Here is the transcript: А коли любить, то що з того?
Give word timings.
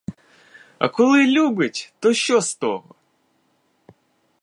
А 0.79 0.87
коли 0.89 1.27
любить, 1.27 1.93
то 1.99 2.13
що 2.13 2.41
з 2.41 2.55
того? 2.55 2.95